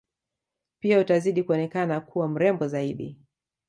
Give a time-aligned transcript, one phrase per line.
[0.79, 3.19] Pia utazidi kuonekana kuwa mrembo zaidi